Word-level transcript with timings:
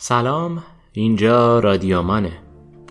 سلام 0.00 0.62
اینجا 0.92 1.58
رادیومانه. 1.58 2.32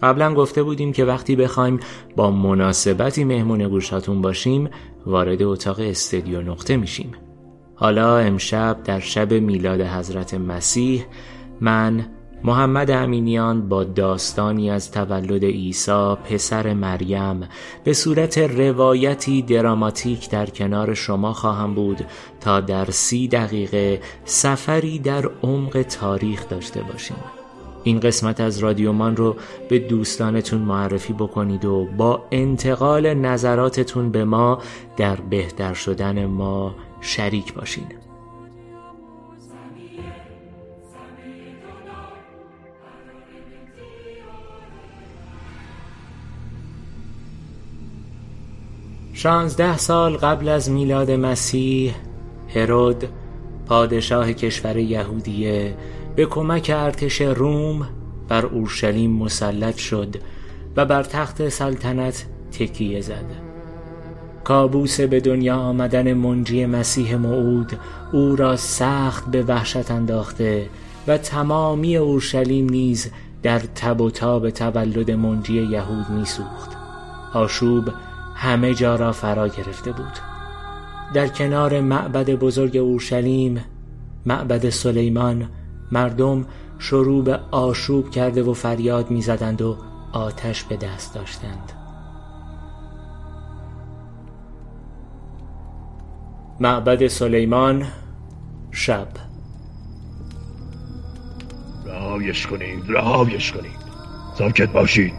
قبلا 0.03 0.33
گفته 0.33 0.63
بودیم 0.63 0.93
که 0.93 1.05
وقتی 1.05 1.35
بخوایم 1.35 1.79
با 2.15 2.31
مناسبتی 2.31 3.23
مهمون 3.23 3.67
گوشاتون 3.67 4.21
باشیم 4.21 4.69
وارد 5.05 5.43
اتاق 5.43 5.79
استدیو 5.79 6.41
نقطه 6.41 6.77
میشیم. 6.77 7.11
حالا 7.75 8.17
امشب 8.17 8.77
در 8.83 8.99
شب 8.99 9.33
میلاد 9.33 9.81
حضرت 9.81 10.33
مسیح 10.33 11.05
من 11.61 12.05
محمد 12.43 12.91
امینیان 12.91 13.69
با 13.69 13.83
داستانی 13.83 14.71
از 14.71 14.91
تولد 14.91 15.45
عیسی 15.45 16.15
پسر 16.23 16.73
مریم 16.73 17.47
به 17.83 17.93
صورت 17.93 18.37
روایتی 18.37 19.41
دراماتیک 19.41 20.29
در 20.29 20.45
کنار 20.45 20.93
شما 20.93 21.33
خواهم 21.33 21.73
بود 21.73 22.05
تا 22.41 22.61
در 22.61 22.85
سی 22.91 23.27
دقیقه 23.27 24.01
سفری 24.25 24.99
در 24.99 25.29
عمق 25.43 25.81
تاریخ 25.81 26.49
داشته 26.49 26.81
باشیم. 26.81 27.17
این 27.83 27.99
قسمت 27.99 28.41
از 28.41 28.59
رادیومان 28.59 29.15
رو 29.15 29.35
به 29.69 29.79
دوستانتون 29.79 30.61
معرفی 30.61 31.13
بکنید 31.13 31.65
و 31.65 31.87
با 31.97 32.23
انتقال 32.31 33.13
نظراتتون 33.13 34.11
به 34.11 34.25
ما 34.25 34.61
در 34.97 35.15
بهتر 35.15 35.73
شدن 35.73 36.25
ما 36.25 36.75
شریک 37.01 37.53
باشین. 37.53 38.06
شانزده 49.17 49.77
سال 49.77 50.17
قبل 50.17 50.49
از 50.49 50.71
میلاد 50.71 51.11
مسیح 51.11 51.95
هرود 52.55 53.03
پادشاه 53.65 54.33
کشور 54.33 54.77
یهودیه 54.77 55.75
به 56.15 56.25
کمک 56.25 56.71
ارتش 56.75 57.21
روم 57.21 57.87
بر 58.27 58.45
اورشلیم 58.45 59.11
مسلط 59.11 59.77
شد 59.77 60.15
و 60.75 60.85
بر 60.85 61.03
تخت 61.03 61.49
سلطنت 61.49 62.25
تکیه 62.51 63.01
زد. 63.01 63.25
کابوس 64.43 65.01
به 65.01 65.19
دنیا 65.19 65.55
آمدن 65.55 66.13
منجی 66.13 66.65
مسیح 66.65 67.15
موعود 67.15 67.79
او 68.13 68.35
را 68.35 68.55
سخت 68.55 69.31
به 69.31 69.43
وحشت 69.43 69.91
انداخته 69.91 70.69
و 71.07 71.17
تمامی 71.17 71.97
اورشلیم 71.97 72.69
نیز 72.69 73.11
در 73.43 73.59
تب 73.59 74.01
و 74.01 74.09
تاب 74.09 74.49
تولد 74.49 75.11
منجی 75.11 75.61
یهود 75.61 76.09
میسوخت. 76.09 76.71
آشوب 77.33 77.89
همه 78.39 78.73
جا 78.73 78.95
را 78.95 79.11
فرا 79.11 79.47
گرفته 79.47 79.91
بود. 79.91 80.19
در 81.13 81.27
کنار 81.27 81.81
معبد 81.81 82.29
بزرگ 82.29 82.77
اورشلیم 82.77 83.61
معبد 84.25 84.69
سلیمان 84.69 85.49
مردم 85.91 86.45
شروع 86.79 87.23
به 87.23 87.39
آشوب 87.51 88.09
کرده 88.09 88.43
و 88.43 88.53
فریاد 88.53 89.11
می‌زدند 89.11 89.61
و 89.61 89.77
آتش 90.11 90.63
به 90.63 90.77
دست 90.77 91.15
داشتند. 91.15 91.71
معبد 96.59 97.07
سلیمان 97.07 97.85
شب. 98.71 99.07
رهایش 101.85 102.47
کنید 102.47 102.83
رهایش 102.87 103.51
کنید. 103.51 103.87
ساکت 104.37 104.71
باشید. 104.71 105.13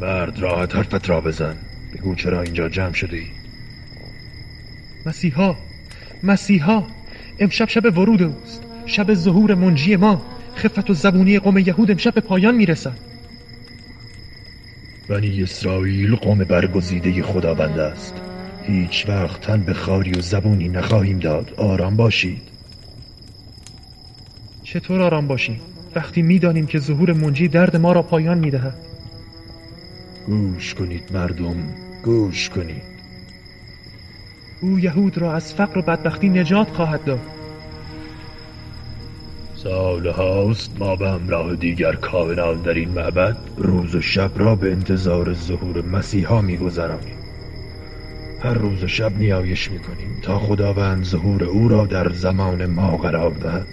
مرد 0.00 0.38
راحت 0.38 0.76
حرفت 0.76 1.10
را 1.10 1.20
بزن. 1.20 1.56
بگو 1.94 2.14
چرا 2.14 2.42
اینجا 2.42 2.68
جمع 2.68 2.92
شده 2.92 3.16
ای؟ 3.16 3.26
مسیحا 5.06 5.56
مسیحا 6.22 6.82
امشب 7.38 7.68
شب 7.68 7.98
ورود 7.98 8.22
اوست. 8.22 8.62
شب 8.86 9.14
ظهور 9.14 9.54
منجی 9.54 9.96
ما. 9.96 10.22
خفت 10.56 10.90
و 10.90 10.94
زبونی 10.94 11.38
قوم 11.38 11.58
یهود 11.58 11.90
امشب 11.90 12.14
به 12.14 12.20
پایان 12.20 12.54
می‌رسد. 12.54 12.96
بنی 15.08 15.42
اسرائیل 15.42 16.16
قوم 16.16 16.38
برگزیده 16.38 17.22
خداوند 17.22 17.78
است. 17.78 18.14
هیچ 18.62 19.04
وقت 19.08 19.40
تن 19.40 19.60
به 19.60 19.74
خاری 19.74 20.12
و 20.12 20.20
زبونی 20.20 20.68
نخواهیم 20.68 21.18
داد. 21.18 21.54
آرام 21.56 21.96
باشید. 21.96 22.42
چطور 24.62 25.02
آرام 25.02 25.26
باشیم؟ 25.26 25.60
وقتی 25.94 26.22
می‌دانیم 26.22 26.66
که 26.66 26.78
ظهور 26.78 27.12
منجی 27.12 27.48
درد 27.48 27.76
ما 27.76 27.92
را 27.92 28.02
پایان 28.02 28.38
می‌دهد. 28.38 28.74
گوش 30.26 30.74
کنید 30.74 31.10
مردم 31.12 31.56
گوش 32.04 32.48
کنید. 32.50 32.82
او 34.60 34.78
یهود 34.78 35.18
را 35.18 35.32
از 35.32 35.54
فقر 35.54 35.78
و 35.78 35.82
بدبختی 35.82 36.28
نجات 36.28 36.68
خواهد 36.68 37.04
داد. 37.04 37.20
سال 39.56 40.06
هاست 40.06 40.70
ما 40.78 40.96
به 40.96 41.10
همراه 41.10 41.56
دیگر 41.56 41.92
کاهنان 41.92 42.62
در 42.62 42.74
این 42.74 42.88
معبد؟ 42.88 43.36
روز 43.56 43.94
و 43.94 44.00
شب 44.00 44.30
را 44.36 44.56
به 44.56 44.72
انتظار 44.72 45.34
ظهور 45.34 45.82
مسیحا 45.82 46.40
میگذرانیم. 46.40 47.18
هر 48.42 48.54
روز 48.54 48.84
و 48.84 48.88
شب 48.88 49.18
نیایش 49.18 49.70
می‌کنیم 49.70 50.20
تا 50.22 50.38
خداوند 50.38 51.04
ظهور 51.04 51.44
او 51.44 51.68
را 51.68 51.86
در 51.86 52.12
زمان 52.12 52.66
ما 52.66 52.96
قرار 52.96 53.30
دهد. 53.30 53.66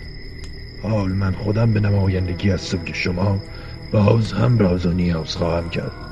حال 0.83 1.11
من 1.11 1.31
خودم 1.31 1.73
به 1.73 1.79
نمایندگی 1.79 2.51
از 2.51 2.61
سوی 2.61 2.93
شما 2.93 3.39
باز 3.91 4.33
هم 4.33 4.59
راز 4.59 4.85
و 4.85 4.91
نیاز 4.91 5.35
خواهم 5.35 5.69
کرد. 5.69 6.10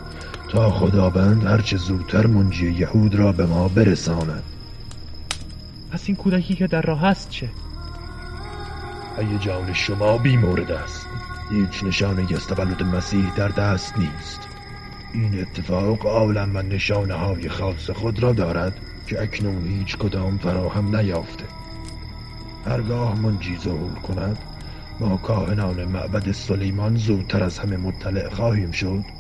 تا 0.50 0.72
خداوند 0.72 1.46
هرچه 1.46 1.78
زودتر 1.78 2.28
منجی 2.28 2.72
یهود 2.72 3.16
را 3.16 3.32
به 3.32 3.46
ما 3.46 3.68
برساند. 3.68 4.44
پس 5.92 6.04
این 6.08 6.16
کودکی 6.16 6.56
که 6.56 6.68
در 6.68 6.82
راه 6.82 7.04
است 7.04 7.30
چه؟ 7.30 7.50
جان 9.40 9.74
شما 9.74 10.18
بی 10.18 10.38
مورد 10.38 10.72
است. 10.72 11.08
هیچ 11.52 11.84
نشانه 11.84 12.34
از 12.36 12.48
تولد 12.48 12.84
مسیح 12.84 13.36
در 13.36 13.48
دست 13.48 13.98
نیست. 13.98 14.40
این 15.14 15.42
اتفاق 15.42 16.06
عالم 16.06 16.56
و 16.56 16.62
نشانه 16.62 17.14
های 17.14 17.50
خاص 17.50 17.90
خود 17.90 18.24
را 18.24 18.34
دارد 18.34 18.74
که 19.08 19.22
اکنون 19.22 19.68
هیچ 19.68 19.98
کدام 19.98 20.38
فراهم 20.38 20.96
نیافته. 20.96 21.46
هرگاه 22.66 23.20
منجی 23.20 23.58
ظهور 23.58 23.94
کند 23.94 24.38
ما 25.00 25.18
کاهنان 25.18 25.86
معبد 25.86 26.32
سلیمان 26.32 26.96
زودتر 26.96 27.44
از 27.44 27.60
همه 27.60 27.78
مطلع 27.78 28.30
خواهیم 28.30 28.72
شد. 28.72 29.19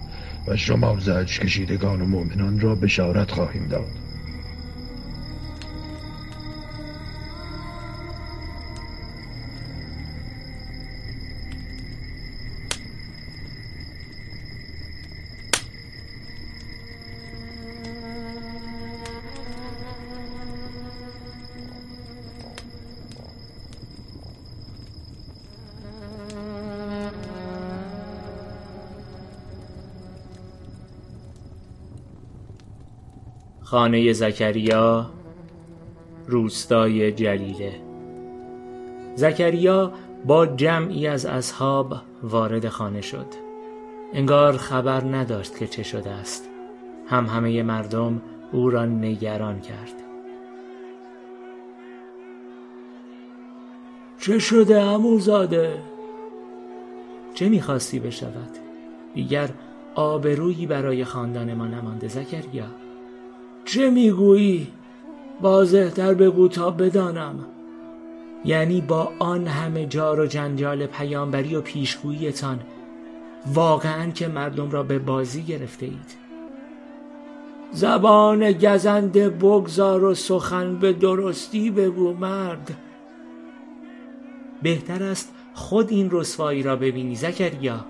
و 0.49 0.55
شما 0.55 0.99
زج 0.99 1.39
کشیدگان 1.39 2.01
و 2.01 2.05
مؤمنان 2.05 2.59
را 2.59 2.75
بشارت 2.75 3.31
خواهیم 3.31 3.67
داد. 3.67 4.08
خانه 33.69 34.13
زکریا 34.13 35.09
روستای 36.27 37.11
جلیله. 37.11 37.81
زکریا 39.15 39.93
با 40.25 40.45
جمعی 40.45 41.07
از 41.07 41.25
اصحاب 41.25 41.95
وارد 42.23 42.69
خانه 42.69 43.01
شد. 43.01 43.25
انگار 44.13 44.57
خبر 44.57 45.03
نداشت 45.03 45.57
که 45.57 45.67
چه 45.67 45.83
شده 45.83 46.09
است. 46.09 46.49
هم 47.07 47.25
همه 47.25 47.63
مردم 47.63 48.21
او 48.51 48.69
را 48.69 48.85
نگران 48.85 49.61
کرد. 49.61 49.95
چه 54.19 54.39
شده 54.39 54.81
اموزاده؟ 54.81 55.81
چه 57.33 57.49
می‌خواستی 57.49 57.99
بشود؟ 57.99 58.57
دیگر 59.13 59.49
آبرویی 59.95 60.65
برای 60.65 61.05
خاندان 61.05 61.53
ما 61.53 61.67
نمانده 61.67 62.07
زکریا. 62.07 62.88
چه 63.69 63.89
می‌گویی؟ 63.89 64.67
واضحتر 65.41 66.13
بگو 66.13 66.47
تا 66.47 66.71
بدانم. 66.71 67.45
یعنی 68.45 68.81
با 68.81 69.11
آن 69.19 69.47
همه 69.47 69.85
جار 69.85 70.19
و 70.19 70.25
جنجال 70.25 70.85
پیامبری 70.85 71.55
و 71.55 71.61
پیشگوییتان 71.61 72.59
واقعا 73.53 74.11
که 74.11 74.27
مردم 74.27 74.71
را 74.71 74.83
به 74.83 74.99
بازی 74.99 75.43
گرفته 75.43 75.85
اید 75.85 76.15
زبان 77.71 78.51
گزنده 78.51 79.29
بگذار 79.29 80.03
و 80.03 80.15
سخن 80.15 80.79
به 80.79 80.93
درستی 80.93 81.71
بگو 81.71 82.13
مرد. 82.13 82.77
بهتر 84.61 85.03
است 85.03 85.33
خود 85.53 85.89
این 85.91 86.09
رسوایی 86.11 86.63
را 86.63 86.75
ببینی 86.75 87.15
زکریا. 87.15 87.85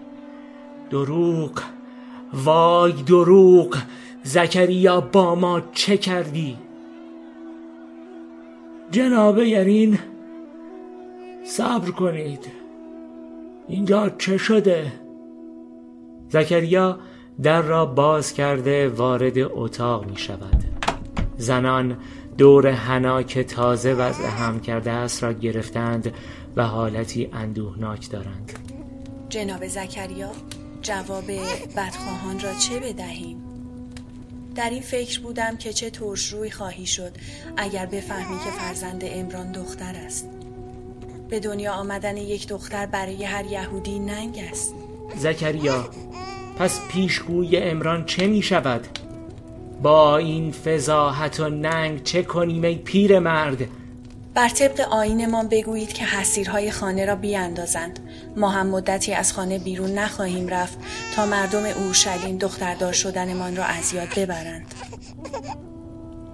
دروغ 0.90 1.52
وای 2.34 2.92
دروغ! 2.92 3.78
زکریا 4.24 5.02
با 5.02 5.36
ما 5.36 5.62
چه 5.72 5.98
کردی؟ 5.98 6.58
جناب 8.92 9.40
یرین 9.40 10.00
صبر 11.46 11.92
کنید 11.92 12.52
اینجا 13.68 14.10
چه 14.10 14.38
شده؟ 14.38 14.92
زکریا 16.30 17.00
در 17.42 17.62
را 17.62 17.86
باز 17.86 18.34
کرده 18.34 18.90
وارد 18.90 19.38
اتاق 19.38 20.06
می 20.06 20.18
شود 20.18 20.64
زنان 21.38 21.98
دور 22.38 22.68
هنا 22.68 23.24
که 23.24 23.44
تازه 23.44 23.94
وضع 23.94 24.28
هم 24.28 24.60
کرده 24.60 24.92
است 24.92 25.24
را 25.24 25.34
گرفتند 25.34 26.14
و 26.56 26.64
حالتی 26.64 27.30
اندوهناک 27.34 28.10
دارند 28.10 28.60
جناب 29.30 29.68
زکریا 29.68 30.32
جواب 30.82 31.32
بدخواهان 31.76 32.40
را 32.40 32.54
چه 32.54 32.80
بدهیم؟ 32.80 33.49
در 34.56 34.70
این 34.70 34.82
فکر 34.82 35.20
بودم 35.20 35.58
که 35.58 35.74
چه 35.74 35.90
ترش 35.90 36.28
روی 36.28 36.52
خواهی 36.52 36.86
شد 36.86 37.12
اگر 37.58 37.86
بفهمی 37.86 38.40
که 38.46 38.52
فرزند 38.52 39.02
امران 39.06 39.52
دختر 39.52 39.96
است 39.96 40.30
به 41.30 41.40
دنیا 41.40 41.74
آمدن 41.74 42.18
یک 42.18 42.48
دختر 42.48 42.86
برای 42.86 43.24
هر 43.24 43.46
یهودی 43.46 44.00
ننگ 44.00 44.46
است 44.52 44.76
زکریا 45.16 45.90
پس 46.58 46.82
پیشگوی 46.92 47.58
امران 47.58 48.06
چه 48.06 48.28
می 48.28 48.42
شود؟ 48.42 48.88
با 49.82 50.18
این 50.18 50.52
فضاحت 50.52 51.40
و 51.40 51.50
ننگ 51.50 52.04
چه 52.04 52.24
کنیم 52.24 52.64
ای 52.64 52.76
پیر 52.76 53.20
مرد؟ 53.20 53.68
بر 54.40 54.50
طبق 54.50 54.80
آینمان 54.92 55.48
بگویید 55.48 55.94
که 55.94 56.06
حسیرهای 56.06 56.72
خانه 56.72 57.06
را 57.06 57.16
بیاندازند. 57.16 58.00
ما 58.38 58.50
هم 58.50 58.68
مدتی 58.68 59.14
از 59.14 59.34
خانه 59.34 59.60
بیرون 59.60 59.92
نخواهیم 59.92 60.48
رفت 60.48 60.78
تا 61.16 61.26
مردم 61.26 61.66
اورشلیم 61.66 62.38
دختردار 62.38 62.94
شدنمان 62.94 63.56
را 63.56 63.64
از 63.64 63.94
یاد 63.94 64.08
ببرند. 64.18 64.74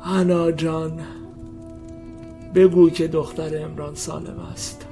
انا 0.03 0.51
جان 0.51 0.99
بگو 2.55 2.89
که 2.89 3.07
دختر 3.07 3.63
امران 3.63 3.95
سالم 3.95 4.39
است. 4.39 4.85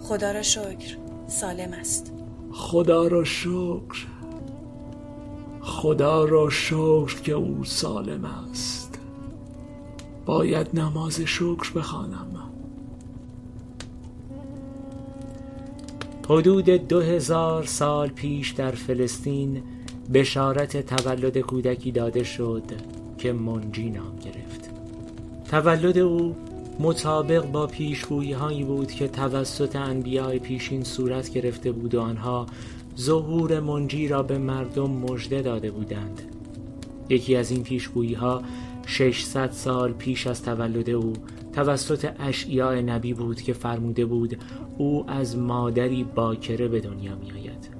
خدا 0.00 0.32
را 0.32 0.42
شکر 0.42 0.96
سالم 1.26 1.72
است. 1.72 2.12
خدا 2.52 3.06
را 3.06 3.24
شکر 3.24 4.06
خدا 5.60 6.24
را 6.24 6.50
شکر 6.50 7.20
که 7.22 7.32
او 7.32 7.64
سالم 7.64 8.24
است. 8.24 8.85
باید 10.26 10.66
نماز 10.74 11.20
شکر 11.20 11.72
بخوانم. 11.74 12.26
حدود 16.28 16.70
دو 16.70 17.00
هزار 17.00 17.64
سال 17.64 18.08
پیش 18.08 18.50
در 18.50 18.70
فلسطین 18.70 19.62
بشارت 20.14 20.86
تولد 20.86 21.38
کودکی 21.38 21.92
داده 21.92 22.24
شد 22.24 22.62
که 23.18 23.32
منجی 23.32 23.90
نام 23.90 24.16
گرفت. 24.16 24.70
تولد 25.50 25.98
او 25.98 26.36
مطابق 26.80 27.50
با 27.50 27.66
پیشگویی 27.66 28.32
هایی 28.32 28.64
بود 28.64 28.92
که 28.92 29.08
توسط 29.08 29.76
انبیاء 29.76 30.38
پیشین 30.38 30.84
صورت 30.84 31.30
گرفته 31.30 31.72
بود 31.72 31.94
و 31.94 32.00
آنها 32.00 32.46
ظهور 32.98 33.60
منجی 33.60 34.08
را 34.08 34.22
به 34.22 34.38
مردم 34.38 34.90
مژده 34.90 35.42
داده 35.42 35.70
بودند. 35.70 36.22
یکی 37.08 37.36
از 37.36 37.50
این 37.50 37.62
پیشگویی 37.62 38.14
ها 38.14 38.42
600 38.86 39.50
سال 39.50 39.92
پیش 39.92 40.26
از 40.26 40.42
تولد 40.42 40.90
او 40.90 41.12
توسط 41.52 42.10
اشعیاء 42.18 42.80
نبی 42.80 43.14
بود 43.14 43.42
که 43.42 43.52
فرموده 43.52 44.04
بود 44.06 44.36
او 44.78 45.10
از 45.10 45.38
مادری 45.38 46.04
باکره 46.04 46.68
به 46.68 46.80
دنیا 46.80 47.16
می 47.16 47.32
آید 47.32 47.76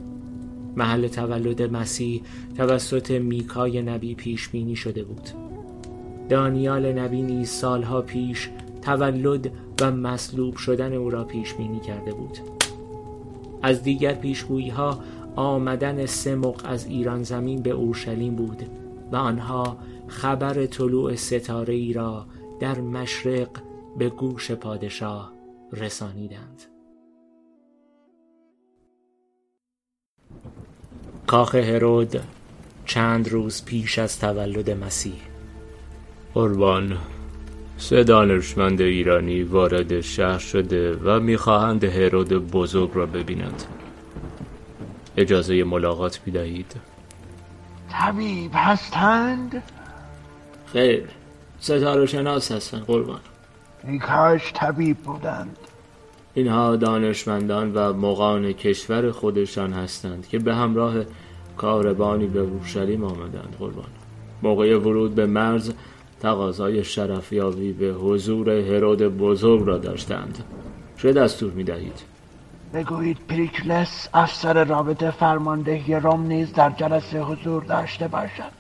محل 0.76 1.08
تولد 1.08 1.62
مسیح 1.62 2.23
توسط 2.56 3.11
میکای 3.11 3.82
نبی 3.82 4.14
پیش 4.14 4.49
بینی 4.49 4.76
شده 4.76 5.05
بود. 5.05 5.29
دانیال 6.29 6.93
نبی 6.93 7.23
نیز 7.23 7.49
سالها 7.49 8.02
پیش 8.02 8.50
تولد 8.82 9.52
و 9.81 9.91
مصلوب 9.91 10.56
شدن 10.56 10.93
او 10.93 11.11
را 11.11 11.25
پیش 11.25 11.55
بینی 11.55 11.81
کرده 11.81 12.12
بود. 12.12 12.38
از 13.62 13.82
دیگر 13.82 14.14
پیشگویی 14.14 14.69
ها 14.69 14.99
آمدن 15.37 16.06
سمق 16.06 16.61
از 16.64 16.87
ایران 16.87 17.23
زمین 17.23 17.62
به 17.62 17.70
اورشلیم 17.70 18.35
بود. 18.35 18.62
و 19.12 19.17
آنها 19.17 19.79
خبر 20.08 20.67
طلوع 20.67 21.14
ستاره 21.14 21.75
ای 21.75 21.93
را 21.93 22.26
در 22.61 22.81
مشرق 22.81 23.49
به 23.99 24.08
گوش 24.08 24.50
پادشاه 24.50 25.32
رسانیدند. 25.73 26.62
کاخ 31.26 31.55
هرود 31.55 32.20
چند 32.85 33.29
روز 33.29 33.64
پیش 33.64 33.99
از 33.99 34.19
تولد 34.19 34.70
مسیح. 34.70 35.20
قربان 36.35 36.99
سه 37.76 38.05
دانشمند 38.05 38.81
ایرانی 38.81 39.43
وارد 39.43 40.00
شهر 40.00 40.38
شده 40.38 40.97
و 40.97 41.20
می‌خواهند 41.20 41.85
هرود 41.85 42.29
بزرگ 42.29 42.91
را 42.94 43.06
ببینند. 43.06 43.62
اجازه 45.17 45.64
ملاقات 45.64 46.20
بدهید 46.26 46.96
طبیب 48.01 48.51
هستند؟ 48.55 49.63
خیر 50.67 51.05
ستاره 51.61 52.07
شناس 52.07 52.53
هستند 52.53 52.83
قربان 52.83 53.21
ای 53.85 53.99
کاش 53.99 54.53
طبیب 54.55 54.97
بودند 54.97 55.59
اینها 56.35 56.77
دانشمندان 56.77 57.75
و 57.75 57.93
مقان 57.93 58.53
کشور 58.53 59.11
خودشان 59.11 59.73
هستند 59.73 60.29
که 60.29 60.39
به 60.39 60.55
همراه 60.55 60.95
کاربانی 61.57 62.27
به 62.27 62.41
اورشلیم 62.41 63.05
آمدند 63.05 63.57
قربان 63.59 63.89
موقع 64.43 64.79
ورود 64.79 65.15
به 65.15 65.27
مرز 65.27 65.73
تقاضای 66.21 66.85
شرفیابی 66.85 67.73
به 67.73 67.87
حضور 67.87 68.51
هرود 68.51 69.03
بزرگ 69.03 69.67
را 69.67 69.79
داشتند 69.79 70.45
چه 70.97 71.13
دستور 71.13 71.53
می 71.53 71.65
دهید؟ 71.65 72.16
بگویید 72.76 73.19
پریکلس 73.28 74.08
افسر 74.14 74.64
رابطه 74.64 75.11
فرماندهی 75.11 75.94
روم 75.94 76.26
نیز 76.26 76.52
در 76.52 76.70
جلسه 76.70 77.20
حضور 77.20 77.64
داشته 77.64 78.08
باشد. 78.08 78.52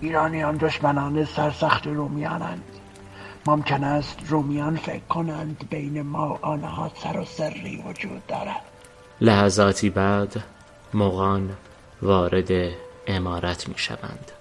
ایرانیان 0.00 0.56
دشمنان 0.56 1.24
سرسخت 1.24 1.86
رومیانند. 1.86 2.62
ممکن 3.46 3.84
است 3.84 4.18
رومیان 4.28 4.76
فکر 4.76 5.04
کنند 5.08 5.66
بین 5.70 6.02
ما 6.02 6.38
آنها 6.42 6.90
سر 7.02 7.18
و 7.18 7.24
سری 7.24 7.84
وجود 7.86 8.26
دارد. 8.26 8.62
لحظاتی 9.20 9.90
بعد 9.90 10.44
مغان 10.94 11.50
وارد 12.02 12.50
امارت 13.06 13.68
می 13.68 13.78
شوند. 13.78 14.32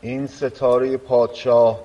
این 0.00 0.26
ستاره 0.26 0.96
پادشاه 0.96 1.80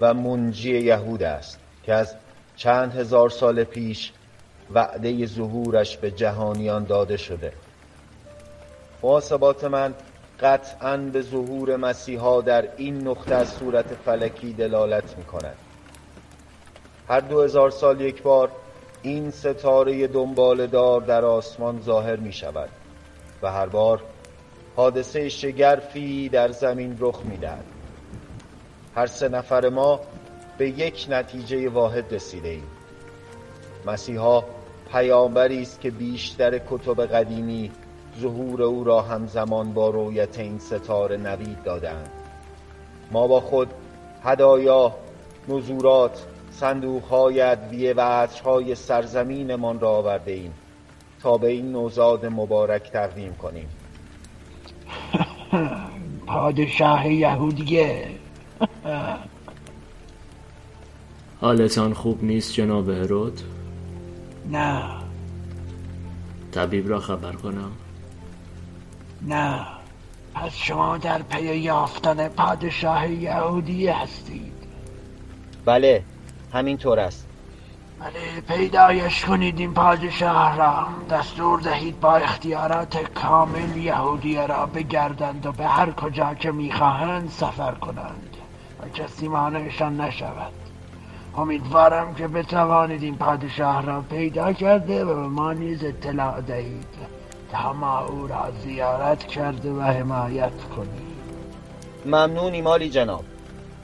و 0.00 0.14
منجی 0.14 0.78
یهود 0.78 1.22
است 1.22 1.58
که 1.82 1.94
از 1.94 2.14
چند 2.56 2.94
هزار 2.94 3.30
سال 3.30 3.64
پیش 3.64 4.12
وعده 4.74 5.26
ظهورش 5.26 5.96
به 5.96 6.10
جهانیان 6.10 6.84
داده 6.84 7.16
شده. 7.16 7.52
محاسبات 9.02 9.64
من 9.64 9.94
قطعا 10.40 10.96
به 10.96 11.22
ظهور 11.22 11.76
مسیحا 11.76 12.40
در 12.40 12.68
این 12.76 13.08
نقطه 13.08 13.34
از 13.34 13.48
صورت 13.48 13.86
فلکی 14.04 14.52
دلالت 14.52 15.18
می 15.18 15.24
کند 15.24 15.56
هر 17.08 17.20
دو 17.20 17.42
هزار 17.42 17.70
سال 17.70 18.00
یک 18.00 18.22
بار 18.22 18.50
این 19.02 19.30
ستاره 19.30 20.06
دنبال 20.06 20.66
دار 20.66 21.00
در 21.00 21.24
آسمان 21.24 21.80
ظاهر 21.80 22.16
می 22.16 22.32
شود 22.32 22.68
و 23.42 23.52
هر 23.52 23.66
بار 23.66 24.02
حادثه 24.76 25.28
شگرفی 25.28 26.28
در 26.28 26.50
زمین 26.50 26.96
رخ 27.00 27.20
می‌دهد. 27.24 27.64
هر 28.94 29.06
سه 29.06 29.28
نفر 29.28 29.68
ما 29.68 30.00
به 30.58 30.68
یک 30.68 31.06
نتیجه 31.10 31.68
واحد 31.68 32.14
رسیده 32.14 32.48
ایم 32.48 32.66
مسیحا 33.86 34.44
پیامبری 34.92 35.62
است 35.62 35.80
که 35.80 35.90
بیشتر 35.90 36.58
کتب 36.58 37.06
قدیمی 37.06 37.70
ظهور 38.20 38.62
او 38.62 38.84
را 38.84 39.02
همزمان 39.02 39.72
با 39.72 39.90
رویت 39.90 40.38
این 40.38 40.58
ستاره 40.58 41.16
نوید 41.16 41.62
دادند 41.62 42.10
ما 43.10 43.26
با 43.26 43.40
خود 43.40 43.68
هدایا 44.22 44.94
نزورات 45.48 46.26
صندوقهای 46.50 47.40
ادویه 47.40 47.94
و 47.94 48.00
عطرهای 48.00 48.74
سرزمینمان 48.74 49.80
را 49.80 49.90
آورده 49.90 50.32
ایم 50.32 50.52
تا 51.22 51.38
به 51.38 51.48
این 51.48 51.72
نوزاد 51.72 52.26
مبارک 52.26 52.90
تقدیم 52.90 53.34
کنیم. 53.34 53.68
پادشاه 56.26 57.12
یهودیه. 57.12 58.06
حالتان 61.40 61.94
خوب 61.94 62.24
نیست 62.24 62.52
جناب 62.52 62.88
هرود؟ 62.88 63.40
نه. 64.48 64.82
طبیب 66.52 66.88
را 66.88 67.00
خبر 67.00 67.32
کنم؟ 67.32 67.72
نه. 69.22 69.66
پس 70.34 70.52
شما 70.52 70.98
در 70.98 71.22
پی 71.22 71.56
یافتن 71.56 72.28
پادشاه 72.28 73.10
یهودی 73.10 73.88
هستید. 73.88 74.52
بله 75.64 76.04
همینطور 76.52 77.00
است. 77.00 77.26
ولی 78.00 78.40
پیدایش 78.40 79.24
کنید 79.24 79.58
این 79.58 79.74
پادشاه 79.74 80.56
را. 80.56 80.86
دستور 81.10 81.60
دهید 81.60 82.00
با 82.00 82.16
اختیارات 82.16 82.96
کامل 82.96 83.76
یهودی 83.76 84.36
را 84.36 84.66
بگردند 84.66 85.46
و 85.46 85.52
به 85.52 85.66
هر 85.66 85.90
کجا 85.90 86.34
که 86.34 86.52
می‌خواهند 86.52 87.30
سفر 87.30 87.74
کنند. 87.74 88.36
و 88.82 88.88
کسی 88.88 89.28
مانعشان 89.28 90.00
نشود. 90.00 90.67
امیدوارم 91.38 92.14
که 92.14 92.28
بتوانید 92.28 93.02
این 93.02 93.16
پادشاه 93.16 93.86
را 93.86 94.00
پیدا 94.10 94.52
کرده 94.52 95.04
و 95.04 95.14
به 95.14 95.28
ما 95.28 95.52
نیز 95.52 95.84
اطلاع 95.84 96.40
دهید. 96.40 96.86
تا 97.52 97.72
ما 97.72 97.98
او 97.98 98.26
را 98.26 98.50
زیارت 98.64 99.26
کرده 99.26 99.72
و 99.72 99.80
حمایت 99.80 100.52
کنیم 100.76 101.08
ممنونی 102.06 102.62
مالی 102.62 102.90
جناب. 102.90 103.24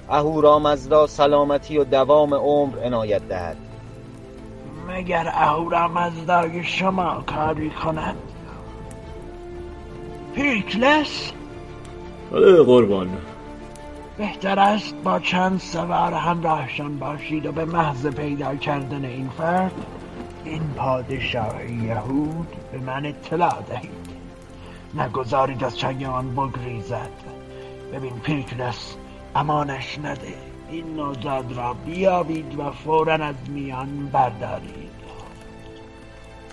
اهورامزدا 0.09 1.07
سلامتی 1.07 1.79
و 1.79 1.85
دوام 1.85 2.35
عمر 2.35 2.79
عنایت 2.85 3.29
دهد. 3.29 3.57
مگر 4.89 5.29
اهورامزدای 5.29 6.65
شما 6.65 7.25
کاری 7.27 7.71
کند؟ 7.71 8.17
پیکلس 10.35 11.33
بله 12.33 12.63
قربان. 12.63 13.09
بهتر 14.19 14.59
است 14.59 14.95
با 14.95 15.19
چند 15.19 15.61
سوار 15.61 16.13
همراهشان 16.13 16.99
باشید 16.99 17.47
و 17.47 17.53
به 17.53 17.65
محض 17.65 18.07
پیدا 18.07 18.57
کردن 18.57 19.05
این 19.05 19.29
فرد 19.29 19.73
این 20.45 20.63
پادشاه 20.77 21.73
یهود 21.73 22.49
به 22.73 22.79
من 22.79 23.07
اطلاع 23.07 23.63
دهید. 23.69 24.05
نگذارید 24.95 25.65
از 25.65 25.79
چنگ 25.79 26.05
آن 26.05 26.35
بگریزد. 26.35 27.11
ببین 27.93 28.21
پیکلس 28.21 28.97
امانش 29.35 29.99
نده. 29.99 30.35
این 30.71 30.97
نوزاد 30.97 31.53
را 31.57 31.75
بیابید 31.87 32.59
و 32.59 32.71
فورا 32.71 33.15
از 33.15 33.35
میان 33.49 34.07
بردارید. 34.13 34.95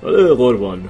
بله 0.02 0.34
قربان. 0.34 0.90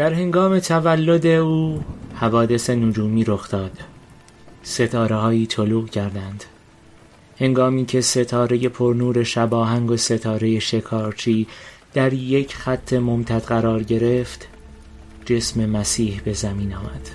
در 0.00 0.12
هنگام 0.12 0.58
تولد 0.58 1.26
او 1.26 1.80
حوادث 2.14 2.70
نجومی 2.70 3.24
رخ 3.24 3.50
داد. 3.50 3.78
ستاره 4.62 5.16
هایی 5.16 5.46
طلوع 5.46 5.88
کردند. 5.88 6.44
هنگامی 7.38 7.86
که 7.86 8.00
ستاره 8.00 8.68
پرنور 8.68 9.22
شباهنگ 9.22 9.90
و 9.90 9.96
ستاره 9.96 10.58
شکارچی 10.58 11.46
در 11.94 12.12
یک 12.12 12.54
خط 12.54 12.92
ممتد 12.92 13.42
قرار 13.42 13.82
گرفت 13.82 14.48
جسم 15.24 15.66
مسیح 15.66 16.20
به 16.24 16.32
زمین 16.32 16.74
آمد. 16.74 17.10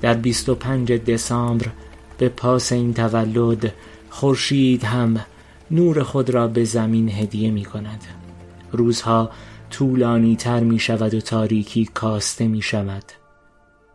در 0.00 0.14
25 0.14 0.92
دسامبر 0.92 1.66
به 2.18 2.28
پاس 2.28 2.72
این 2.72 2.94
تولد 2.94 3.72
خورشید 4.10 4.84
هم 4.84 5.20
نور 5.70 6.02
خود 6.02 6.30
را 6.30 6.48
به 6.48 6.64
زمین 6.64 7.08
هدیه 7.08 7.50
می 7.50 7.64
کند 7.64 8.04
روزها 8.72 9.30
طولانی 9.72 10.36
تر 10.36 10.60
می 10.60 10.78
شود 10.78 11.14
و 11.14 11.20
تاریکی 11.20 11.84
کاسته 11.84 12.48
می 12.48 12.62
شود. 12.62 13.04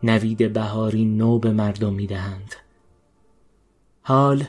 نوید 0.02 0.52
بهاری 0.52 1.04
نو 1.04 1.38
به 1.38 1.52
مردم 1.52 1.94
می 1.94 2.06
دهند. 2.06 2.54
حال 4.02 4.44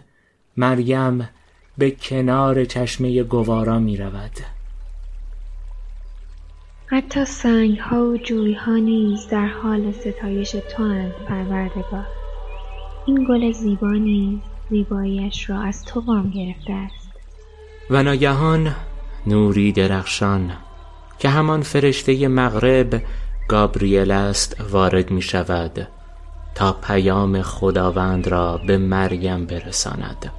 مریم 0.57 1.29
به 1.77 1.91
کنار 1.91 2.65
چشمه 2.65 3.23
گوارا 3.23 3.79
می 3.79 3.97
رود. 3.97 4.31
حتی 6.85 7.25
سنگ 7.25 7.77
ها 7.77 8.05
و 8.05 8.17
جوی 8.17 8.53
ها 8.53 8.75
نیز 8.75 9.27
در 9.27 9.47
حال 9.47 9.91
ستایش 9.91 10.51
تو 10.51 10.83
اند 10.83 11.11
پروردگار. 11.11 12.07
این 13.05 13.25
گل 13.29 13.51
زیبا 13.51 13.91
نیز 13.91 14.39
زیباییش 14.69 15.49
را 15.49 15.61
از 15.61 15.85
تو 15.85 15.99
وام 15.99 16.29
گرفته 16.29 16.73
است. 16.73 17.09
و 17.89 18.03
ناگهان 18.03 18.75
نوری 19.27 19.71
درخشان 19.71 20.51
که 21.19 21.29
همان 21.29 21.61
فرشته 21.61 22.27
مغرب 22.27 23.01
گابریل 23.47 24.11
است 24.11 24.61
وارد 24.71 25.11
می 25.11 25.21
شود 25.21 25.87
تا 26.55 26.73
پیام 26.73 27.41
خداوند 27.41 28.27
را 28.27 28.57
به 28.57 28.77
مریم 28.77 29.45
برساند. 29.45 30.31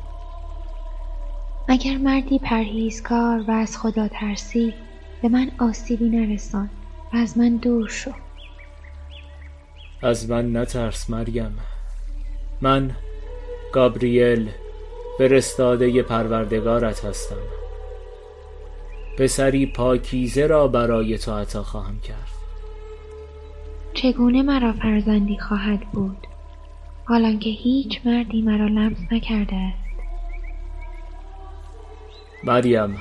اگر 1.68 1.96
مردی 1.96 2.38
پرهیزکار 2.38 3.44
و 3.48 3.50
از 3.50 3.78
خدا 3.78 4.08
ترسی 4.08 4.74
به 5.22 5.28
من 5.28 5.50
آسیبی 5.58 6.08
نرسان 6.08 6.70
و 7.12 7.16
از 7.16 7.38
من 7.38 7.56
دور 7.56 7.88
شو. 7.88 8.10
از 10.02 10.30
من 10.30 10.56
نترس 10.56 11.10
مریم. 11.10 11.58
من 12.60 12.90
گابریل 13.72 14.50
فرستاده 15.18 16.02
پروردگارت 16.02 17.04
هستم. 17.04 17.59
پسری 19.18 19.66
پاکیزه 19.66 20.46
را 20.46 20.68
برای 20.68 21.18
تو 21.18 21.32
عطا 21.32 21.62
خواهم 21.62 22.00
کرد. 22.00 22.30
چگونه 23.94 24.42
مرا 24.42 24.72
فرزندی 24.72 25.38
خواهد 25.38 25.80
بود؟ 25.92 26.26
حالان 27.04 27.38
که 27.38 27.50
هیچ 27.50 28.00
مردی 28.04 28.42
مرا 28.42 28.66
لمس 28.66 28.98
نکرده 29.12 29.56
است. 29.56 29.90
مریم 32.44 32.96